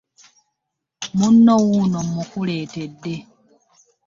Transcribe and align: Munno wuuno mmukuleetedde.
Munno 1.17 1.53
wuuno 1.65 1.99
mmukuleetedde. 2.07 3.13